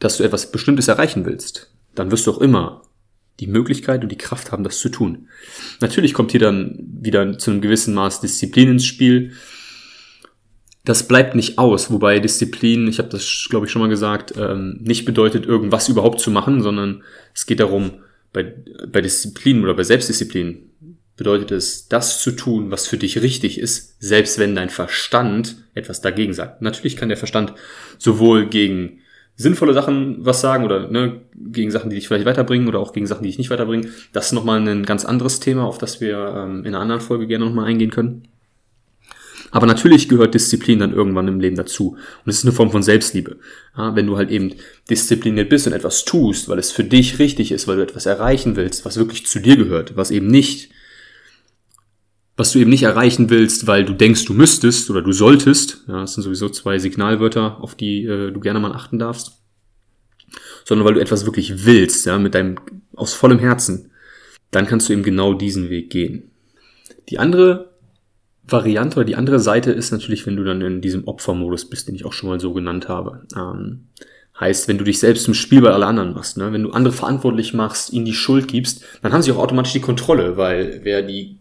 dass 0.00 0.16
du 0.16 0.24
etwas 0.24 0.50
Bestimmtes 0.50 0.88
erreichen 0.88 1.24
willst, 1.24 1.72
dann 1.94 2.10
wirst 2.10 2.26
du 2.26 2.32
auch 2.32 2.40
immer 2.40 2.82
die 3.40 3.46
Möglichkeit 3.46 4.02
und 4.02 4.10
die 4.10 4.18
Kraft 4.18 4.52
haben, 4.52 4.64
das 4.64 4.78
zu 4.78 4.88
tun. 4.88 5.28
Natürlich 5.80 6.14
kommt 6.14 6.32
hier 6.32 6.40
dann 6.40 6.76
wieder 7.00 7.38
zu 7.38 7.50
einem 7.50 7.60
gewissen 7.60 7.94
Maß 7.94 8.20
Disziplin 8.20 8.68
ins 8.68 8.84
Spiel. 8.84 9.32
Das 10.84 11.06
bleibt 11.06 11.36
nicht 11.36 11.58
aus, 11.58 11.90
wobei 11.90 12.18
Disziplin, 12.18 12.88
ich 12.88 12.98
habe 12.98 13.08
das, 13.08 13.46
glaube 13.48 13.66
ich, 13.66 13.72
schon 13.72 13.82
mal 13.82 13.88
gesagt, 13.88 14.34
ähm, 14.36 14.78
nicht 14.82 15.04
bedeutet, 15.04 15.46
irgendwas 15.46 15.88
überhaupt 15.88 16.20
zu 16.20 16.30
machen, 16.30 16.62
sondern 16.62 17.04
es 17.34 17.46
geht 17.46 17.60
darum, 17.60 18.02
bei, 18.32 18.54
bei 18.88 19.00
Disziplin 19.00 19.62
oder 19.62 19.74
bei 19.74 19.84
Selbstdisziplin 19.84 20.71
bedeutet 21.22 21.52
es, 21.52 21.86
das 21.86 22.20
zu 22.20 22.32
tun, 22.32 22.72
was 22.72 22.88
für 22.88 22.96
dich 22.96 23.22
richtig 23.22 23.60
ist, 23.60 23.94
selbst 24.00 24.40
wenn 24.40 24.56
dein 24.56 24.70
Verstand 24.70 25.54
etwas 25.72 26.00
dagegen 26.00 26.34
sagt. 26.34 26.62
Natürlich 26.62 26.96
kann 26.96 27.10
der 27.10 27.16
Verstand 27.16 27.54
sowohl 27.96 28.46
gegen 28.46 28.98
sinnvolle 29.36 29.72
Sachen 29.72 30.16
was 30.26 30.40
sagen 30.40 30.64
oder 30.64 30.90
ne, 30.90 31.20
gegen 31.36 31.70
Sachen, 31.70 31.90
die 31.90 31.96
dich 31.96 32.08
vielleicht 32.08 32.26
weiterbringen 32.26 32.66
oder 32.66 32.80
auch 32.80 32.92
gegen 32.92 33.06
Sachen, 33.06 33.22
die 33.22 33.28
dich 33.28 33.38
nicht 33.38 33.50
weiterbringen. 33.50 33.92
Das 34.12 34.26
ist 34.26 34.32
nochmal 34.32 34.66
ein 34.66 34.82
ganz 34.84 35.04
anderes 35.04 35.38
Thema, 35.38 35.64
auf 35.64 35.78
das 35.78 36.00
wir 36.00 36.18
ähm, 36.36 36.64
in 36.64 36.74
einer 36.74 36.80
anderen 36.80 37.00
Folge 37.00 37.28
gerne 37.28 37.44
nochmal 37.44 37.66
eingehen 37.66 37.92
können. 37.92 38.26
Aber 39.52 39.66
natürlich 39.66 40.08
gehört 40.08 40.34
Disziplin 40.34 40.80
dann 40.80 40.92
irgendwann 40.92 41.28
im 41.28 41.38
Leben 41.38 41.54
dazu. 41.54 41.90
Und 42.24 42.30
es 42.30 42.38
ist 42.38 42.44
eine 42.44 42.52
Form 42.52 42.72
von 42.72 42.82
Selbstliebe. 42.82 43.36
Ja, 43.76 43.94
wenn 43.94 44.08
du 44.08 44.16
halt 44.16 44.30
eben 44.30 44.54
diszipliniert 44.90 45.50
bist 45.50 45.68
und 45.68 45.72
etwas 45.72 46.04
tust, 46.04 46.48
weil 46.48 46.58
es 46.58 46.72
für 46.72 46.82
dich 46.82 47.20
richtig 47.20 47.52
ist, 47.52 47.68
weil 47.68 47.76
du 47.76 47.82
etwas 47.82 48.06
erreichen 48.06 48.56
willst, 48.56 48.84
was 48.84 48.96
wirklich 48.96 49.26
zu 49.26 49.38
dir 49.38 49.56
gehört, 49.56 49.96
was 49.96 50.10
eben 50.10 50.26
nicht 50.26 50.70
was 52.36 52.52
du 52.52 52.58
eben 52.58 52.70
nicht 52.70 52.84
erreichen 52.84 53.30
willst, 53.30 53.66
weil 53.66 53.84
du 53.84 53.92
denkst, 53.92 54.24
du 54.24 54.32
müsstest 54.32 54.90
oder 54.90 55.02
du 55.02 55.12
solltest, 55.12 55.84
ja, 55.86 56.00
das 56.00 56.14
sind 56.14 56.22
sowieso 56.22 56.48
zwei 56.48 56.78
Signalwörter, 56.78 57.62
auf 57.62 57.74
die 57.74 58.04
äh, 58.04 58.30
du 58.30 58.40
gerne 58.40 58.60
mal 58.60 58.72
achten 58.72 58.98
darfst, 58.98 59.42
sondern 60.64 60.86
weil 60.86 60.94
du 60.94 61.00
etwas 61.00 61.26
wirklich 61.26 61.66
willst, 61.66 62.06
ja, 62.06 62.18
mit 62.18 62.34
deinem, 62.34 62.56
aus 62.94 63.12
vollem 63.12 63.38
Herzen, 63.38 63.90
dann 64.50 64.66
kannst 64.66 64.88
du 64.88 64.92
eben 64.92 65.02
genau 65.02 65.34
diesen 65.34 65.68
Weg 65.70 65.90
gehen. 65.90 66.30
Die 67.08 67.18
andere 67.18 67.72
Variante 68.44 68.96
oder 68.96 69.04
die 69.04 69.16
andere 69.16 69.38
Seite 69.38 69.70
ist 69.72 69.92
natürlich, 69.92 70.26
wenn 70.26 70.36
du 70.36 70.44
dann 70.44 70.60
in 70.62 70.80
diesem 70.80 71.06
Opfermodus 71.06 71.68
bist, 71.68 71.88
den 71.88 71.94
ich 71.94 72.04
auch 72.04 72.12
schon 72.12 72.28
mal 72.28 72.40
so 72.40 72.52
genannt 72.52 72.88
habe. 72.88 73.26
Ähm, 73.36 73.88
heißt, 74.38 74.68
wenn 74.68 74.78
du 74.78 74.84
dich 74.84 74.98
selbst 74.98 75.24
zum 75.24 75.34
Spiel 75.34 75.60
bei 75.60 75.70
alle 75.70 75.86
anderen 75.86 76.14
machst, 76.14 76.36
ne? 76.36 76.52
wenn 76.52 76.62
du 76.62 76.70
andere 76.70 76.92
verantwortlich 76.92 77.54
machst, 77.54 77.92
ihnen 77.92 78.04
die 78.04 78.14
Schuld 78.14 78.48
gibst, 78.48 78.84
dann 79.02 79.12
haben 79.12 79.22
sie 79.22 79.32
auch 79.32 79.38
automatisch 79.38 79.72
die 79.72 79.80
Kontrolle, 79.80 80.36
weil 80.36 80.80
wer 80.82 81.02
die 81.02 81.38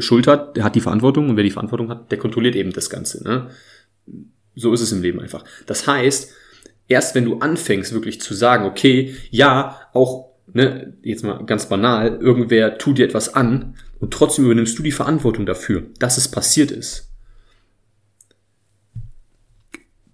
Schuld 0.00 0.26
hat, 0.26 0.56
der 0.56 0.64
hat 0.64 0.74
die 0.74 0.80
Verantwortung 0.80 1.28
und 1.28 1.36
wer 1.36 1.44
die 1.44 1.50
Verantwortung 1.50 1.90
hat, 1.90 2.10
der 2.10 2.18
kontrolliert 2.18 2.56
eben 2.56 2.72
das 2.72 2.90
Ganze. 2.90 3.24
Ne? 3.24 3.50
So 4.54 4.72
ist 4.72 4.80
es 4.80 4.92
im 4.92 5.02
Leben 5.02 5.20
einfach. 5.20 5.44
Das 5.66 5.86
heißt, 5.86 6.32
erst 6.88 7.14
wenn 7.14 7.24
du 7.24 7.38
anfängst 7.38 7.92
wirklich 7.92 8.20
zu 8.20 8.34
sagen, 8.34 8.64
okay, 8.64 9.14
ja, 9.30 9.80
auch, 9.92 10.30
ne, 10.52 10.94
jetzt 11.02 11.24
mal 11.24 11.44
ganz 11.44 11.68
banal, 11.68 12.18
irgendwer 12.20 12.78
tut 12.78 12.98
dir 12.98 13.06
etwas 13.06 13.34
an 13.34 13.76
und 14.00 14.12
trotzdem 14.12 14.44
übernimmst 14.44 14.78
du 14.78 14.82
die 14.82 14.92
Verantwortung 14.92 15.46
dafür, 15.46 15.84
dass 15.98 16.18
es 16.18 16.28
passiert 16.28 16.70
ist, 16.70 17.10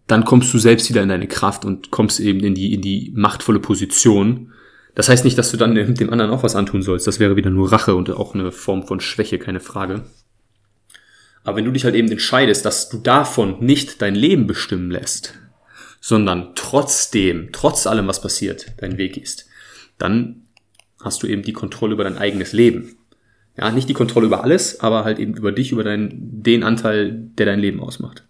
dann 0.06 0.24
kommst 0.24 0.52
du 0.52 0.58
selbst 0.58 0.88
wieder 0.88 1.02
in 1.02 1.08
deine 1.08 1.28
Kraft 1.28 1.64
und 1.64 1.90
kommst 1.90 2.18
eben 2.18 2.40
in 2.40 2.54
die, 2.54 2.74
in 2.74 2.80
die 2.80 3.12
machtvolle 3.14 3.60
Position, 3.60 4.52
das 4.94 5.08
heißt 5.08 5.25
nicht, 5.25 5.38
dass 5.38 5.50
du 5.50 5.56
dann 5.56 5.75
dem 5.75 6.10
anderen 6.10 6.31
auch 6.31 6.42
was 6.42 6.56
antun 6.56 6.82
sollst. 6.82 7.06
Das 7.06 7.20
wäre 7.20 7.37
wieder 7.37 7.50
nur 7.50 7.72
Rache 7.72 7.94
und 7.94 8.10
auch 8.10 8.34
eine 8.34 8.52
Form 8.52 8.87
von 8.87 9.00
Schwäche, 9.00 9.38
keine 9.38 9.60
Frage. 9.60 10.04
Aber 11.44 11.56
wenn 11.56 11.64
du 11.64 11.70
dich 11.70 11.84
halt 11.84 11.94
eben 11.94 12.10
entscheidest, 12.10 12.64
dass 12.64 12.88
du 12.88 12.98
davon 12.98 13.56
nicht 13.60 14.02
dein 14.02 14.14
Leben 14.14 14.46
bestimmen 14.46 14.90
lässt, 14.90 15.34
sondern 16.00 16.52
trotzdem, 16.54 17.50
trotz 17.52 17.87
allem, 17.87 18.08
was 18.08 18.20
passiert, 18.20 18.81
deinen 18.82 18.98
Weg 18.98 19.15
gehst, 19.15 19.46
dann 19.98 20.43
hast 21.03 21.22
du 21.22 21.26
eben 21.26 21.43
die 21.43 21.53
Kontrolle 21.53 21.94
über 21.94 22.05
dein 22.05 22.19
eigenes 22.19 22.53
Leben. 22.53 22.96
Ja, 23.56 23.70
nicht 23.70 23.88
die 23.88 23.94
Kontrolle 23.94 24.26
über 24.26 24.43
alles, 24.44 24.81
aber 24.81 25.05
halt 25.05 25.19
eben 25.19 25.34
über 25.34 25.53
dich, 25.53 25.72
über 25.72 25.84
dein, 25.84 26.10
den 26.12 26.62
Anteil, 26.62 27.12
der 27.38 27.46
dein 27.46 27.60
Leben 27.60 27.81
ausmacht. 27.81 28.24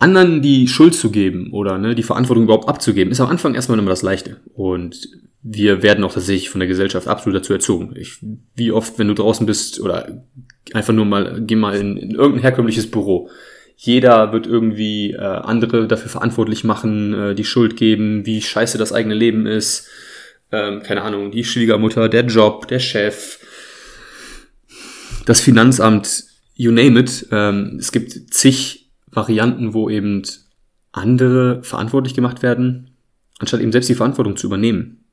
Anderen 0.00 0.42
die 0.42 0.66
Schuld 0.66 0.94
zu 0.94 1.10
geben 1.10 1.52
oder 1.52 1.78
ne, 1.78 1.94
die 1.94 2.02
Verantwortung 2.02 2.44
überhaupt 2.44 2.68
abzugeben, 2.68 3.12
ist 3.12 3.20
am 3.20 3.28
Anfang 3.28 3.54
erstmal 3.54 3.78
immer 3.78 3.90
das 3.90 4.02
Leichte. 4.02 4.38
Und 4.54 5.08
wir 5.42 5.82
werden 5.82 6.02
auch 6.04 6.12
tatsächlich 6.12 6.50
von 6.50 6.58
der 6.58 6.68
Gesellschaft 6.68 7.06
absolut 7.06 7.40
dazu 7.40 7.52
erzogen. 7.52 7.94
Ich, 7.96 8.18
wie 8.56 8.72
oft, 8.72 8.98
wenn 8.98 9.08
du 9.08 9.14
draußen 9.14 9.46
bist 9.46 9.80
oder 9.80 10.24
einfach 10.72 10.92
nur 10.92 11.04
mal, 11.04 11.42
geh 11.42 11.54
mal 11.54 11.76
in, 11.76 11.96
in 11.96 12.10
irgendein 12.12 12.42
herkömmliches 12.42 12.90
Büro. 12.90 13.30
Jeder 13.76 14.32
wird 14.32 14.46
irgendwie 14.46 15.12
äh, 15.12 15.18
andere 15.18 15.86
dafür 15.86 16.10
verantwortlich 16.10 16.64
machen, 16.64 17.14
äh, 17.14 17.34
die 17.34 17.44
Schuld 17.44 17.76
geben, 17.76 18.26
wie 18.26 18.42
scheiße 18.42 18.76
das 18.76 18.92
eigene 18.92 19.14
Leben 19.14 19.46
ist. 19.46 19.88
Ähm, 20.52 20.82
keine 20.82 21.02
Ahnung, 21.02 21.30
die 21.30 21.44
Schwiegermutter, 21.44 22.08
der 22.08 22.24
Job, 22.24 22.68
der 22.68 22.78
Chef, 22.78 23.38
das 25.24 25.40
Finanzamt, 25.40 26.24
you 26.56 26.72
name 26.72 27.00
it. 27.00 27.26
Ähm, 27.30 27.76
es 27.78 27.92
gibt 27.92 28.34
zig 28.34 28.79
Varianten, 29.12 29.74
wo 29.74 29.90
eben 29.90 30.22
andere 30.92 31.62
verantwortlich 31.62 32.14
gemacht 32.14 32.42
werden, 32.42 32.96
anstatt 33.38 33.60
eben 33.60 33.72
selbst 33.72 33.88
die 33.88 33.94
Verantwortung 33.94 34.36
zu 34.36 34.46
übernehmen. 34.46 35.04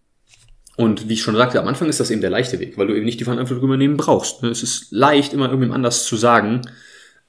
Und 0.76 1.10
wie 1.10 1.14
ich 1.14 1.24
schon 1.24 1.36
sagte, 1.36 1.60
am 1.60 1.68
Anfang 1.68 1.90
ist 1.90 2.00
das 2.00 2.12
eben 2.12 2.22
der 2.22 2.30
leichte 2.30 2.60
Weg, 2.60 2.78
weil 2.78 2.88
du 2.88 2.96
eben 2.96 3.06
nicht 3.06 3.20
die 3.20 3.24
Verantwortung 3.24 3.64
übernehmen 3.64 3.98
brauchst. 3.98 4.44
Es 4.44 4.62
ist 4.62 4.92
leicht, 4.92 5.34
immer 5.34 5.46
irgendwem 5.46 5.72
anders 5.72 6.06
zu 6.06 6.16
sagen, 6.16 6.62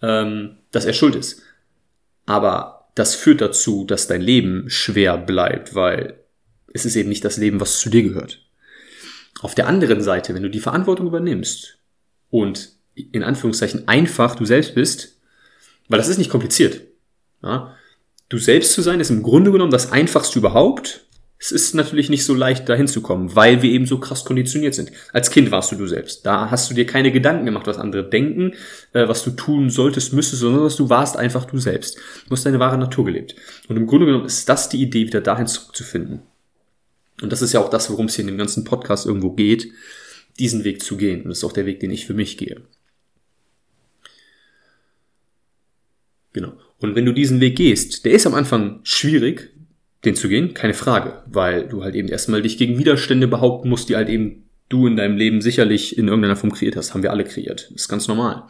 ähm, 0.02 0.58
dass 0.70 0.84
er 0.84 0.92
schuld 0.92 1.14
ist. 1.14 1.42
Aber 2.26 2.90
das 2.94 3.14
führt 3.14 3.40
dazu, 3.40 3.84
dass 3.84 4.06
dein 4.06 4.20
Leben 4.20 4.68
schwer 4.68 5.16
bleibt, 5.16 5.74
weil 5.74 6.20
es 6.74 6.84
ist 6.84 6.96
eben 6.96 7.08
nicht 7.08 7.24
das 7.24 7.38
Leben, 7.38 7.60
was 7.60 7.80
zu 7.80 7.88
dir 7.88 8.02
gehört. 8.02 8.44
Auf 9.40 9.54
der 9.54 9.66
anderen 9.66 10.02
Seite, 10.02 10.34
wenn 10.34 10.42
du 10.42 10.50
die 10.50 10.60
Verantwortung 10.60 11.06
übernimmst 11.06 11.78
und 12.28 12.72
in 12.94 13.22
Anführungszeichen 13.22 13.86
einfach 13.86 14.34
du 14.34 14.44
selbst 14.44 14.74
bist, 14.74 15.17
weil 15.88 15.98
das 15.98 16.08
ist 16.08 16.18
nicht 16.18 16.30
kompliziert. 16.30 16.82
Ja? 17.42 17.74
Du 18.28 18.38
selbst 18.38 18.72
zu 18.72 18.82
sein 18.82 19.00
ist 19.00 19.10
im 19.10 19.22
Grunde 19.22 19.52
genommen 19.52 19.70
das 19.70 19.90
einfachste 19.90 20.38
überhaupt 20.38 21.06
Es 21.40 21.52
ist 21.52 21.72
natürlich 21.72 22.10
nicht 22.10 22.24
so 22.24 22.34
leicht, 22.34 22.68
da 22.68 22.74
hinzukommen, 22.74 23.36
weil 23.36 23.62
wir 23.62 23.70
eben 23.70 23.86
so 23.86 24.00
krass 24.00 24.24
konditioniert 24.24 24.74
sind. 24.74 24.90
Als 25.12 25.30
Kind 25.30 25.52
warst 25.52 25.70
du 25.70 25.76
du 25.76 25.86
selbst. 25.86 26.26
Da 26.26 26.50
hast 26.50 26.68
du 26.68 26.74
dir 26.74 26.84
keine 26.84 27.12
Gedanken 27.12 27.46
gemacht, 27.46 27.68
was 27.68 27.78
andere 27.78 28.08
denken, 28.08 28.54
äh, 28.92 29.06
was 29.06 29.22
du 29.22 29.30
tun 29.30 29.70
solltest, 29.70 30.12
müsstest, 30.12 30.42
sondern 30.42 30.64
was 30.64 30.74
du 30.74 30.90
warst 30.90 31.16
einfach 31.16 31.44
du 31.44 31.58
selbst. 31.58 31.96
Du 32.26 32.32
hast 32.32 32.44
deine 32.44 32.58
wahre 32.58 32.76
Natur 32.76 33.04
gelebt. 33.04 33.36
Und 33.68 33.76
im 33.76 33.86
Grunde 33.86 34.06
genommen 34.06 34.26
ist 34.26 34.48
das 34.48 34.68
die 34.68 34.82
Idee, 34.82 35.06
wieder 35.06 35.20
dahin 35.20 35.46
zurückzufinden. 35.46 36.22
Und 37.22 37.30
das 37.30 37.40
ist 37.40 37.52
ja 37.52 37.60
auch 37.60 37.70
das, 37.70 37.88
worum 37.88 38.06
es 38.06 38.16
hier 38.16 38.24
in 38.24 38.28
dem 38.28 38.38
ganzen 38.38 38.64
Podcast 38.64 39.06
irgendwo 39.06 39.30
geht, 39.30 39.68
diesen 40.40 40.64
Weg 40.64 40.82
zu 40.82 40.96
gehen. 40.96 41.22
Und 41.22 41.28
das 41.28 41.38
ist 41.38 41.44
auch 41.44 41.52
der 41.52 41.66
Weg, 41.66 41.78
den 41.78 41.92
ich 41.92 42.04
für 42.04 42.14
mich 42.14 42.36
gehe. 42.36 42.62
Genau. 46.32 46.52
Und 46.78 46.94
wenn 46.94 47.04
du 47.04 47.12
diesen 47.12 47.40
Weg 47.40 47.56
gehst, 47.56 48.04
der 48.04 48.12
ist 48.12 48.26
am 48.26 48.34
Anfang 48.34 48.80
schwierig, 48.82 49.50
den 50.04 50.14
zu 50.14 50.28
gehen, 50.28 50.54
keine 50.54 50.74
Frage, 50.74 51.22
weil 51.26 51.66
du 51.66 51.82
halt 51.82 51.94
eben 51.94 52.08
erstmal 52.08 52.42
dich 52.42 52.58
gegen 52.58 52.78
Widerstände 52.78 53.26
behaupten 53.26 53.68
musst, 53.68 53.88
die 53.88 53.96
halt 53.96 54.08
eben 54.08 54.44
du 54.68 54.86
in 54.86 54.96
deinem 54.96 55.16
Leben 55.16 55.40
sicherlich 55.40 55.96
in 55.98 56.08
irgendeiner 56.08 56.36
Form 56.36 56.52
kreiert 56.52 56.76
hast. 56.76 56.94
Haben 56.94 57.02
wir 57.02 57.10
alle 57.10 57.24
kreiert. 57.24 57.68
Das 57.70 57.82
ist 57.82 57.88
ganz 57.88 58.06
normal. 58.06 58.44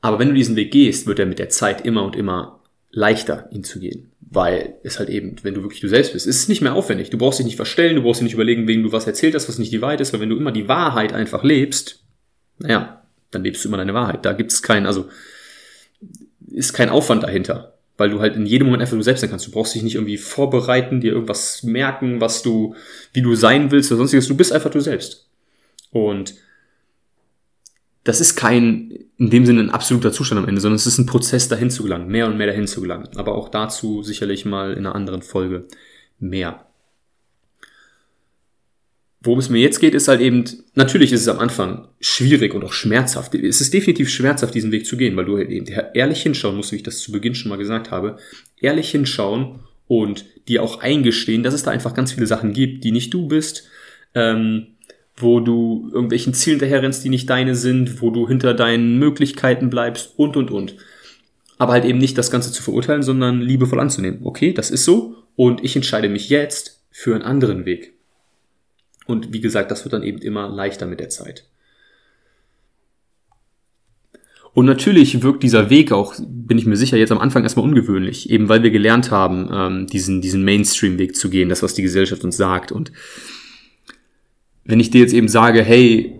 Aber 0.00 0.18
wenn 0.18 0.28
du 0.28 0.34
diesen 0.34 0.56
Weg 0.56 0.72
gehst, 0.72 1.06
wird 1.06 1.18
er 1.18 1.26
mit 1.26 1.38
der 1.38 1.50
Zeit 1.50 1.84
immer 1.84 2.04
und 2.04 2.16
immer 2.16 2.60
leichter, 2.90 3.48
ihn 3.52 3.64
zu 3.64 3.78
gehen. 3.78 4.10
Weil 4.20 4.76
es 4.82 4.98
halt 4.98 5.10
eben, 5.10 5.36
wenn 5.42 5.54
du 5.54 5.62
wirklich 5.62 5.80
du 5.80 5.88
selbst 5.88 6.14
bist, 6.14 6.26
ist 6.26 6.36
es 6.36 6.48
nicht 6.48 6.62
mehr 6.62 6.74
aufwendig. 6.74 7.10
Du 7.10 7.18
brauchst 7.18 7.38
dich 7.38 7.46
nicht 7.46 7.56
verstellen, 7.56 7.96
du 7.96 8.02
brauchst 8.02 8.20
dich 8.20 8.24
nicht 8.24 8.34
überlegen, 8.34 8.66
wem 8.66 8.82
du 8.82 8.92
was 8.92 9.06
erzählt 9.06 9.34
hast, 9.34 9.48
was 9.48 9.58
nicht 9.58 9.72
die 9.72 9.82
Wahrheit 9.82 10.00
ist, 10.00 10.12
weil 10.12 10.20
wenn 10.20 10.30
du 10.30 10.36
immer 10.36 10.52
die 10.52 10.68
Wahrheit 10.68 11.12
einfach 11.12 11.44
lebst, 11.44 12.02
naja, 12.58 13.02
dann 13.30 13.44
lebst 13.44 13.64
du 13.64 13.68
immer 13.68 13.76
deine 13.76 13.94
Wahrheit. 13.94 14.24
Da 14.24 14.32
gibt 14.32 14.52
es 14.52 14.62
kein, 14.62 14.86
also 14.86 15.08
ist 16.50 16.72
kein 16.72 16.90
Aufwand 16.90 17.22
dahinter, 17.22 17.74
weil 17.96 18.10
du 18.10 18.20
halt 18.20 18.36
in 18.36 18.46
jedem 18.46 18.66
Moment 18.66 18.82
einfach 18.82 18.96
du 18.96 19.02
selbst 19.02 19.20
sein 19.20 19.30
kannst. 19.30 19.46
Du 19.46 19.50
brauchst 19.50 19.74
dich 19.74 19.82
nicht 19.82 19.94
irgendwie 19.94 20.18
vorbereiten, 20.18 21.00
dir 21.00 21.12
irgendwas 21.12 21.62
merken, 21.62 22.20
was 22.20 22.42
du, 22.42 22.74
wie 23.12 23.22
du 23.22 23.34
sein 23.34 23.70
willst 23.70 23.90
oder 23.90 23.98
sonstiges. 23.98 24.28
Du 24.28 24.36
bist 24.36 24.52
einfach 24.52 24.70
du 24.70 24.80
selbst. 24.80 25.28
Und 25.90 26.34
das 28.04 28.20
ist 28.20 28.34
kein, 28.34 28.98
in 29.18 29.30
dem 29.30 29.46
Sinne 29.46 29.60
ein 29.60 29.70
absoluter 29.70 30.12
Zustand 30.12 30.40
am 30.40 30.48
Ende, 30.48 30.60
sondern 30.60 30.76
es 30.76 30.86
ist 30.86 30.98
ein 30.98 31.06
Prozess 31.06 31.48
dahin 31.48 31.70
zu 31.70 31.84
gelangen, 31.84 32.08
mehr 32.08 32.26
und 32.26 32.36
mehr 32.36 32.48
dahin 32.48 32.66
zu 32.66 32.80
gelangen. 32.80 33.08
Aber 33.16 33.34
auch 33.34 33.48
dazu 33.48 34.02
sicherlich 34.02 34.44
mal 34.44 34.72
in 34.72 34.86
einer 34.86 34.94
anderen 34.94 35.22
Folge 35.22 35.66
mehr. 36.18 36.66
Worum 39.24 39.38
es 39.38 39.50
mir 39.50 39.60
jetzt 39.60 39.78
geht, 39.78 39.94
ist 39.94 40.08
halt 40.08 40.20
eben, 40.20 40.44
natürlich 40.74 41.12
ist 41.12 41.20
es 41.20 41.28
am 41.28 41.38
Anfang 41.38 41.86
schwierig 42.00 42.54
und 42.54 42.64
auch 42.64 42.72
schmerzhaft. 42.72 43.34
Es 43.34 43.60
ist 43.60 43.72
definitiv 43.72 44.10
schmerzhaft, 44.10 44.54
diesen 44.54 44.72
Weg 44.72 44.84
zu 44.84 44.96
gehen, 44.96 45.16
weil 45.16 45.26
du 45.26 45.36
halt 45.36 45.48
eben 45.48 45.66
ehrlich 45.94 46.22
hinschauen 46.22 46.56
musst, 46.56 46.72
wie 46.72 46.76
ich 46.76 46.82
das 46.82 46.98
zu 46.98 47.12
Beginn 47.12 47.34
schon 47.34 47.50
mal 47.50 47.56
gesagt 47.56 47.90
habe, 47.92 48.16
ehrlich 48.60 48.90
hinschauen 48.90 49.60
und 49.86 50.24
dir 50.48 50.62
auch 50.62 50.80
eingestehen, 50.80 51.44
dass 51.44 51.54
es 51.54 51.62
da 51.62 51.70
einfach 51.70 51.94
ganz 51.94 52.12
viele 52.12 52.26
Sachen 52.26 52.52
gibt, 52.52 52.82
die 52.82 52.90
nicht 52.90 53.14
du 53.14 53.28
bist, 53.28 53.68
ähm, 54.14 54.68
wo 55.16 55.38
du 55.38 55.90
irgendwelchen 55.92 56.34
Zielen 56.34 56.58
daherrennst, 56.58 57.04
die 57.04 57.08
nicht 57.08 57.30
deine 57.30 57.54
sind, 57.54 58.02
wo 58.02 58.10
du 58.10 58.26
hinter 58.26 58.54
deinen 58.54 58.98
Möglichkeiten 58.98 59.70
bleibst 59.70 60.14
und, 60.16 60.36
und, 60.36 60.50
und. 60.50 60.76
Aber 61.58 61.74
halt 61.74 61.84
eben 61.84 61.98
nicht 61.98 62.18
das 62.18 62.30
Ganze 62.30 62.50
zu 62.50 62.62
verurteilen, 62.62 63.02
sondern 63.02 63.40
liebevoll 63.40 63.78
anzunehmen. 63.78 64.20
Okay, 64.24 64.52
das 64.52 64.70
ist 64.70 64.84
so 64.84 65.14
und 65.36 65.62
ich 65.62 65.76
entscheide 65.76 66.08
mich 66.08 66.28
jetzt 66.28 66.82
für 66.90 67.14
einen 67.14 67.22
anderen 67.22 67.66
Weg. 67.66 67.94
Und 69.06 69.32
wie 69.32 69.40
gesagt, 69.40 69.70
das 69.70 69.84
wird 69.84 69.92
dann 69.92 70.02
eben 70.02 70.18
immer 70.18 70.48
leichter 70.48 70.86
mit 70.86 71.00
der 71.00 71.08
Zeit. 71.08 71.44
Und 74.54 74.66
natürlich 74.66 75.22
wirkt 75.22 75.42
dieser 75.42 75.70
Weg 75.70 75.92
auch, 75.92 76.14
bin 76.18 76.58
ich 76.58 76.66
mir 76.66 76.76
sicher, 76.76 76.98
jetzt 76.98 77.12
am 77.12 77.18
Anfang 77.18 77.42
erstmal 77.42 77.64
ungewöhnlich, 77.64 78.28
eben 78.28 78.50
weil 78.50 78.62
wir 78.62 78.70
gelernt 78.70 79.10
haben, 79.10 79.48
ähm, 79.50 79.86
diesen, 79.86 80.20
diesen 80.20 80.44
Mainstream-Weg 80.44 81.16
zu 81.16 81.30
gehen, 81.30 81.48
das, 81.48 81.62
was 81.62 81.72
die 81.74 81.82
Gesellschaft 81.82 82.22
uns 82.22 82.36
sagt. 82.36 82.70
Und 82.70 82.92
wenn 84.64 84.78
ich 84.78 84.90
dir 84.90 85.00
jetzt 85.00 85.14
eben 85.14 85.28
sage, 85.28 85.62
hey, 85.62 86.18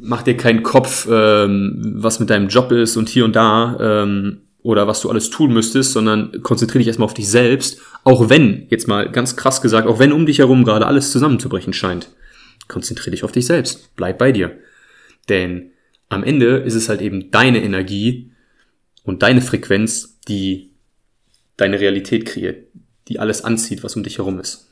mach 0.00 0.22
dir 0.22 0.36
keinen 0.36 0.62
Kopf, 0.62 1.08
ähm, 1.10 1.96
was 1.96 2.20
mit 2.20 2.30
deinem 2.30 2.48
Job 2.48 2.70
ist 2.70 2.96
und 2.96 3.08
hier 3.08 3.24
und 3.24 3.34
da, 3.34 3.76
ähm, 3.80 4.42
oder 4.62 4.86
was 4.86 5.00
du 5.00 5.10
alles 5.10 5.30
tun 5.30 5.52
müsstest, 5.52 5.92
sondern 5.92 6.40
konzentriere 6.42 6.78
dich 6.78 6.86
erstmal 6.86 7.06
auf 7.06 7.14
dich 7.14 7.28
selbst, 7.28 7.80
auch 8.04 8.28
wenn, 8.28 8.66
jetzt 8.70 8.86
mal 8.86 9.10
ganz 9.10 9.34
krass 9.34 9.60
gesagt, 9.60 9.88
auch 9.88 9.98
wenn 9.98 10.12
um 10.12 10.24
dich 10.24 10.38
herum 10.38 10.62
gerade 10.62 10.86
alles 10.86 11.10
zusammenzubrechen 11.10 11.72
scheint 11.72 12.10
konzentriere 12.68 13.12
dich 13.12 13.24
auf 13.24 13.32
dich 13.32 13.46
selbst. 13.46 13.94
Bleib 13.96 14.18
bei 14.18 14.32
dir. 14.32 14.58
Denn 15.28 15.72
am 16.08 16.24
Ende 16.24 16.58
ist 16.58 16.74
es 16.74 16.88
halt 16.88 17.00
eben 17.00 17.30
deine 17.30 17.62
Energie 17.62 18.32
und 19.04 19.22
deine 19.22 19.40
Frequenz, 19.40 20.18
die 20.28 20.70
deine 21.56 21.80
Realität 21.80 22.26
kreiert, 22.26 22.66
die 23.08 23.18
alles 23.18 23.44
anzieht, 23.44 23.82
was 23.82 23.96
um 23.96 24.02
dich 24.02 24.18
herum 24.18 24.38
ist. 24.38 24.68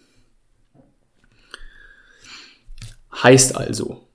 Heißt 3.23 3.57
also, 3.57 4.07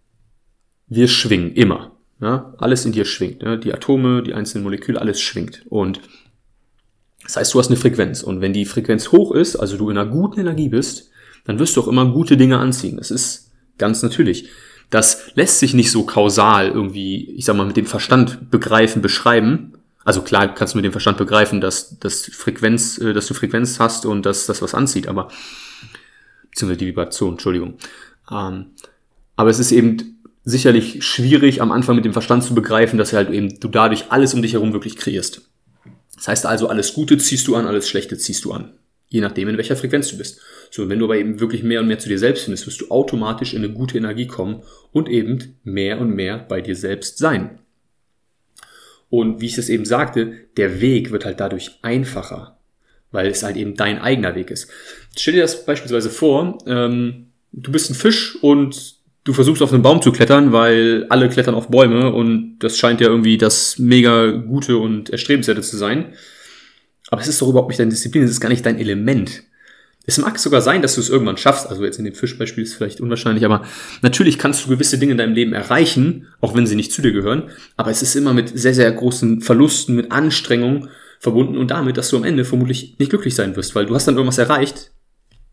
wir 0.88 1.08
schwingen 1.08 1.54
immer. 1.54 1.96
Ja? 2.22 2.54
Alles 2.58 2.86
in 2.86 2.92
dir 2.92 3.06
schwingt. 3.06 3.44
Ja? 3.44 3.56
Die 3.56 3.74
Atome, 3.74 4.24
die 4.24 4.34
einzelnen 4.34 4.64
Moleküle, 4.64 5.00
alles 5.00 5.22
schwingt. 5.22 5.66
Und 5.70 6.02
das 7.24 7.38
heißt, 7.38 7.54
du 7.54 7.60
hast 7.60 7.68
eine 7.68 7.78
Frequenz. 7.78 8.24
Und 8.24 8.42
wenn 8.42 8.54
die 8.54 8.66
Frequenz 8.66 9.12
hoch 9.12 9.32
ist, 9.32 9.56
also 9.56 9.78
du 9.78 9.90
in 9.90 9.98
einer 9.98 10.10
guten 10.10 10.40
Energie 10.40 10.70
bist, 10.70 11.10
dann 11.46 11.60
wirst 11.60 11.76
du 11.76 11.82
auch 11.82 11.88
immer 11.88 12.12
gute 12.12 12.38
Dinge 12.38 12.58
anziehen. 12.60 12.98
Das 12.98 13.12
ist 13.12 13.52
Ganz 13.78 14.02
natürlich. 14.04 14.50
Das 14.90 15.32
lässt 15.36 15.60
sich 15.60 15.74
nicht 15.74 15.92
so 15.92 16.04
kausal 16.04 16.70
irgendwie, 16.70 17.32
ich 17.32 17.46
sag 17.46 17.56
mal, 17.56 17.66
mit 17.66 17.78
dem 17.78 17.86
Verstand 17.86 18.52
begreifen, 18.52 19.02
beschreiben. 19.02 19.74
Also 20.04 20.22
klar 20.22 20.54
kannst 20.54 20.74
du 20.74 20.78
mit 20.78 20.86
dem 20.86 20.92
Verstand 20.92 21.18
begreifen, 21.18 21.62
dass, 21.62 21.98
dass 22.00 22.26
Frequenz, 22.26 22.98
äh, 23.00 23.14
dass 23.14 23.28
du 23.28 23.34
Frequenz 23.34 23.80
hast 23.80 24.06
und 24.06 24.26
dass 24.26 24.46
das 24.46 24.62
was 24.62 24.76
anzieht, 24.76 25.08
aber 25.08 25.30
beziehungsweise 26.52 26.78
die 26.78 26.88
Vibration, 26.88 27.34
Entschuldigung. 27.34 27.78
Ähm, 28.32 28.68
aber 29.36 29.50
es 29.50 29.60
ist 29.60 29.72
eben 29.72 30.22
sicherlich 30.44 31.04
schwierig, 31.04 31.62
am 31.62 31.72
Anfang 31.72 31.96
mit 31.96 32.06
dem 32.06 32.14
Verstand 32.14 32.44
zu 32.44 32.54
begreifen, 32.54 32.98
dass 33.00 33.14
halt 33.14 33.32
eben 33.32 33.60
du 33.60 33.68
dadurch 33.68 34.06
alles 34.12 34.34
um 34.36 34.44
dich 34.44 34.54
herum 34.54 34.74
wirklich 34.74 34.96
kreierst. 34.96 35.42
Das 36.16 36.28
heißt 36.28 36.46
also, 36.46 36.70
alles 36.70 36.94
Gute 36.94 37.18
ziehst 37.18 37.48
du 37.48 37.56
an, 37.56 37.66
alles 37.66 37.90
Schlechte 37.90 38.18
ziehst 38.18 38.46
du 38.46 38.54
an. 38.54 38.74
Je 39.16 39.22
nachdem, 39.22 39.48
in 39.48 39.56
welcher 39.56 39.78
Frequenz 39.78 40.10
du 40.10 40.18
bist. 40.18 40.42
So, 40.70 40.90
wenn 40.90 41.00
du 41.00 41.06
aber 41.06 41.16
eben 41.16 41.40
wirklich 41.40 41.64
mehr 41.64 41.80
und 41.80 41.88
mehr 41.88 42.00
zu 42.00 42.10
dir 42.10 42.20
selbst 42.20 42.44
findest, 42.44 42.68
wirst 42.68 42.82
du 42.82 42.90
automatisch 42.90 43.54
in 43.54 43.64
eine 43.64 43.72
gute 43.72 43.98
Energie 43.98 44.28
kommen 44.28 44.62
und 44.92 45.08
eben 45.08 45.56
mehr 45.64 46.02
und 46.02 46.14
mehr 46.14 46.38
bei 46.38 46.60
dir 46.60 46.76
selbst 46.76 47.18
sein. 47.18 47.60
Und 49.10 49.40
wie 49.40 49.46
ich 49.46 49.58
es 49.58 49.70
eben 49.70 49.86
sagte, 49.86 50.34
der 50.58 50.82
Weg 50.82 51.12
wird 51.12 51.24
halt 51.24 51.40
dadurch 51.40 51.80
einfacher, 51.82 52.58
weil 53.14 53.28
es 53.28 53.42
halt 53.42 53.56
eben 53.56 53.78
dein 53.78 54.00
eigener 54.00 54.36
Weg 54.36 54.52
ist. 54.52 54.70
Stell 55.18 55.36
dir 55.36 55.44
das 55.44 55.66
beispielsweise 55.66 56.10
vor, 56.10 56.58
ähm, 56.68 57.28
du 57.54 57.72
bist 57.72 57.90
ein 57.90 57.96
Fisch 57.96 58.38
und 58.42 58.96
du 59.24 59.32
versuchst 59.32 59.62
auf 59.62 59.72
einen 59.72 59.82
Baum 59.82 60.02
zu 60.02 60.12
klettern, 60.12 60.52
weil 60.52 61.06
alle 61.08 61.30
klettern 61.30 61.56
auf 61.56 61.70
Bäume 61.70 62.12
und 62.12 62.60
das 62.60 62.78
scheint 62.78 63.00
ja 63.00 63.08
irgendwie 63.08 63.38
das 63.38 63.80
mega 63.80 64.32
gute 64.32 64.76
und 64.76 65.10
erstrebenswerte 65.10 65.62
zu 65.62 65.78
sein. 65.78 66.16
Aber 67.10 67.22
es 67.22 67.28
ist 67.28 67.42
doch 67.42 67.50
überhaupt 67.50 67.70
nicht 67.70 67.80
deine 67.80 67.92
Disziplin, 67.92 68.24
es 68.24 68.32
ist 68.32 68.42
gar 68.42 68.50
nicht 68.50 68.66
dein 68.66 68.80
Element. 68.80 69.44
Es 70.08 70.18
mag 70.20 70.38
sogar 70.38 70.62
sein, 70.62 70.82
dass 70.82 70.96
du 70.96 71.02
es 71.02 71.10
irgendwann 71.10 71.38
schaffst. 71.38 71.68
Also 71.68 71.84
jetzt 71.84 71.98
in 71.98 72.06
dem 72.06 72.14
Fischbeispiel 72.14 72.64
ist 72.64 72.72
es 72.72 72.76
vielleicht 72.76 73.02
unwahrscheinlich, 73.02 73.44
aber 73.44 73.64
natürlich 74.02 74.38
kannst 74.38 74.66
du 74.66 74.70
gewisse 74.70 75.00
Dinge 75.00 75.14
in 75.14 75.18
deinem 75.18 75.34
Leben 75.34 75.54
erreichen, 75.54 76.28
auch 76.42 76.56
wenn 76.56 76.68
sie 76.68 76.76
nicht 76.76 76.92
zu 76.92 77.02
dir 77.02 77.12
gehören. 77.12 77.50
Aber 77.76 77.90
es 77.90 78.02
ist 78.02 78.16
immer 78.16 78.34
mit 78.34 78.58
sehr, 78.58 78.74
sehr 78.74 78.92
großen 78.92 79.42
Verlusten, 79.42 79.96
mit 79.96 80.12
Anstrengungen 80.12 80.90
verbunden 81.20 81.58
und 81.58 81.72
damit, 81.72 81.98
dass 81.98 82.10
du 82.10 82.18
am 82.18 82.24
Ende 82.24 82.46
vermutlich 82.46 82.98
nicht 83.00 83.10
glücklich 83.10 83.34
sein 83.34 83.56
wirst, 83.56 83.74
weil 83.74 83.88
du 83.88 83.96
hast 83.96 84.08
dann 84.08 84.16
irgendwas 84.16 84.38
erreicht. 84.38 84.92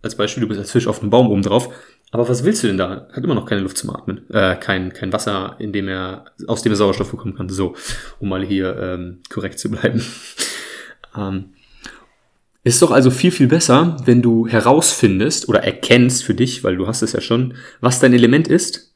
Als 0.02 0.16
Beispiel, 0.16 0.42
du 0.42 0.48
bist 0.48 0.60
als 0.60 0.72
Fisch 0.72 0.88
auf 0.88 1.00
einem 1.00 1.10
Baum 1.10 1.28
oben 1.28 1.42
drauf. 1.42 1.72
Aber 2.10 2.28
was 2.28 2.44
willst 2.44 2.62
du 2.62 2.66
denn 2.66 2.76
da? 2.76 3.08
Hat 3.10 3.24
immer 3.24 3.34
noch 3.34 3.46
keine 3.46 3.62
Luft 3.62 3.78
zum 3.78 3.88
Atmen. 3.90 4.28
Äh, 4.30 4.56
kein, 4.56 4.92
kein 4.92 5.12
Wasser, 5.12 5.56
in 5.60 5.72
dem 5.72 5.88
er, 5.88 6.26
aus 6.46 6.62
dem 6.62 6.72
er 6.72 6.76
Sauerstoff 6.76 7.10
bekommen 7.10 7.36
kann. 7.36 7.48
So, 7.48 7.74
um 8.18 8.28
mal 8.28 8.44
hier 8.44 8.76
ähm, 8.78 9.20
korrekt 9.30 9.58
zu 9.58 9.70
bleiben. 9.70 10.04
Ähm, 11.16 11.50
ist 12.64 12.80
doch 12.80 12.92
also 12.92 13.10
viel, 13.10 13.32
viel 13.32 13.48
besser, 13.48 13.96
wenn 14.04 14.22
du 14.22 14.46
herausfindest 14.46 15.48
oder 15.48 15.64
erkennst 15.64 16.22
für 16.22 16.34
dich, 16.34 16.62
weil 16.62 16.76
du 16.76 16.86
hast 16.86 17.02
es 17.02 17.12
ja 17.12 17.20
schon, 17.20 17.54
was 17.80 17.98
dein 17.98 18.14
Element 18.14 18.46
ist 18.46 18.92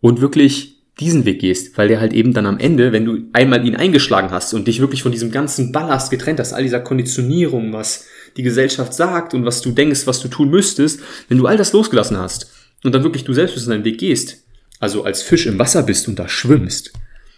und 0.00 0.20
wirklich 0.20 0.74
diesen 1.00 1.24
Weg 1.24 1.40
gehst, 1.40 1.76
weil 1.76 1.88
der 1.88 2.00
halt 2.00 2.12
eben 2.12 2.32
dann 2.32 2.46
am 2.46 2.58
Ende, 2.58 2.92
wenn 2.92 3.04
du 3.04 3.18
einmal 3.32 3.66
ihn 3.66 3.76
eingeschlagen 3.76 4.30
hast 4.30 4.54
und 4.54 4.68
dich 4.68 4.80
wirklich 4.80 5.02
von 5.02 5.12
diesem 5.12 5.30
ganzen 5.30 5.72
Ballast 5.72 6.10
getrennt 6.10 6.40
hast, 6.40 6.52
all 6.52 6.62
dieser 6.62 6.80
Konditionierung, 6.80 7.72
was 7.72 8.06
die 8.36 8.42
Gesellschaft 8.42 8.94
sagt 8.94 9.34
und 9.34 9.44
was 9.44 9.60
du 9.60 9.70
denkst, 9.72 10.06
was 10.06 10.20
du 10.20 10.28
tun 10.28 10.50
müsstest, 10.50 11.00
wenn 11.28 11.38
du 11.38 11.46
all 11.46 11.56
das 11.56 11.72
losgelassen 11.72 12.16
hast 12.16 12.52
und 12.84 12.94
dann 12.94 13.02
wirklich 13.02 13.24
du 13.24 13.32
selbst 13.32 13.56
in 13.56 13.70
deinen 13.70 13.84
Weg 13.84 13.98
gehst, 13.98 14.44
also 14.78 15.04
als 15.04 15.22
Fisch 15.22 15.46
im 15.46 15.58
Wasser 15.58 15.82
bist 15.82 16.08
und 16.08 16.18
da 16.18 16.28
schwimmst, 16.28 16.92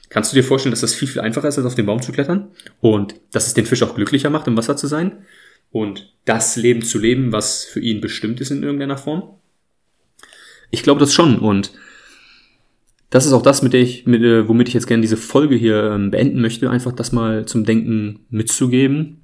kannst 0.09 0.33
du 0.33 0.37
dir 0.37 0.45
vorstellen, 0.45 0.73
dass 0.73 0.81
das 0.81 0.95
viel, 0.95 1.09
viel 1.09 1.21
einfacher 1.21 1.49
ist, 1.49 1.59
als 1.59 1.67
auf 1.67 1.75
den 1.75 1.87
Baum 1.87 2.03
zu 2.03 2.13
klettern 2.13 2.49
und 2.81 3.15
dass 3.33 3.47
es 3.47 3.55
den 3.55 3.67
Fisch 3.67 3.83
auch 3.83 3.95
glücklicher 3.95 4.31
macht, 4.31 4.47
im 4.47 4.57
Wasser 4.57 4.77
zu 4.77 4.87
sein? 4.87 5.25
und 5.71 6.13
das 6.25 6.57
Leben 6.57 6.83
zu 6.83 6.99
leben, 6.99 7.33
was 7.33 7.65
für 7.65 7.81
ihn 7.81 8.01
bestimmt 8.01 8.41
ist 8.41 8.51
in 8.51 8.63
irgendeiner 8.63 8.97
Form? 8.97 9.25
Ich 10.71 10.83
glaube 10.83 11.01
das 11.01 11.15
schon 11.15 11.39
und 11.39 11.73
das 13.11 13.25
ist 13.25 13.33
auch 13.33 13.43
das, 13.43 13.63
mit 13.63 13.73
der 13.73 13.83
ich, 13.83 14.05
mit, 14.07 14.23
äh, 14.23 14.49
womit 14.49 14.69
ich 14.69 14.75
jetzt 14.75 14.87
gerne 14.87 15.03
diese 15.03 15.17
Folge 15.17 15.55
hier 15.55 15.93
ähm, 15.93 16.11
beenden 16.11 16.41
möchte, 16.41 16.71
einfach 16.71 16.93
das 16.93 17.13
mal 17.13 17.47
zum 17.47 17.65
Denken 17.65 18.27
mitzugeben. 18.31 19.23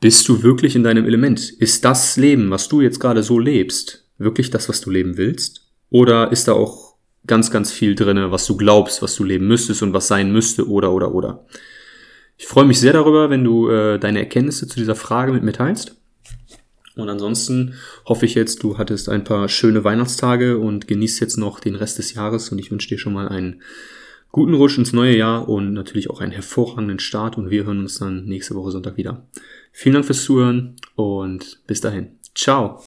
Bist 0.00 0.28
du 0.28 0.42
wirklich 0.42 0.76
in 0.76 0.84
deinem 0.84 1.06
Element? 1.06 1.50
Ist 1.50 1.84
das 1.84 2.16
Leben, 2.16 2.50
was 2.50 2.68
du 2.68 2.80
jetzt 2.82 3.00
gerade 3.00 3.22
so 3.22 3.38
lebst, 3.38 4.06
wirklich 4.18 4.50
das, 4.50 4.68
was 4.68 4.80
du 4.80 4.90
leben 4.90 5.16
willst? 5.16 5.66
Oder 5.90 6.30
ist 6.30 6.46
da 6.46 6.52
auch 6.52 6.85
ganz, 7.26 7.50
ganz 7.50 7.72
viel 7.72 7.94
drinne, 7.94 8.30
was 8.30 8.46
du 8.46 8.56
glaubst, 8.56 9.02
was 9.02 9.14
du 9.14 9.24
leben 9.24 9.46
müsstest 9.46 9.82
und 9.82 9.92
was 9.92 10.08
sein 10.08 10.32
müsste 10.32 10.68
oder 10.68 10.92
oder 10.92 11.14
oder? 11.14 11.46
Ich 12.38 12.46
freue 12.46 12.66
mich 12.66 12.80
sehr 12.80 12.92
darüber, 12.92 13.30
wenn 13.30 13.44
du 13.44 13.70
äh, 13.70 13.98
deine 13.98 14.18
Erkenntnisse 14.18 14.68
zu 14.68 14.78
dieser 14.78 14.94
Frage 14.94 15.32
mit 15.32 15.42
mir 15.42 15.52
teilst. 15.52 15.96
Und 16.96 17.08
ansonsten 17.10 17.74
hoffe 18.06 18.24
ich 18.24 18.34
jetzt, 18.34 18.62
du 18.62 18.78
hattest 18.78 19.08
ein 19.08 19.24
paar 19.24 19.48
schöne 19.48 19.84
Weihnachtstage 19.84 20.58
und 20.58 20.88
genießt 20.88 21.20
jetzt 21.20 21.36
noch 21.36 21.60
den 21.60 21.74
Rest 21.74 21.98
des 21.98 22.14
Jahres 22.14 22.50
und 22.50 22.58
ich 22.58 22.70
wünsche 22.70 22.88
dir 22.88 22.98
schon 22.98 23.12
mal 23.12 23.28
einen 23.28 23.60
guten 24.32 24.54
Rutsch 24.54 24.78
ins 24.78 24.92
neue 24.92 25.16
Jahr 25.16 25.48
und 25.48 25.72
natürlich 25.72 26.10
auch 26.10 26.20
einen 26.20 26.32
hervorragenden 26.32 26.98
Start 26.98 27.36
und 27.36 27.50
wir 27.50 27.64
hören 27.64 27.80
uns 27.80 27.98
dann 27.98 28.24
nächste 28.24 28.54
Woche 28.54 28.70
Sonntag 28.70 28.96
wieder. 28.96 29.26
Vielen 29.72 29.94
Dank 29.94 30.06
fürs 30.06 30.24
Zuhören 30.24 30.76
und 30.94 31.60
bis 31.66 31.82
dahin. 31.82 32.18
Ciao. 32.34 32.82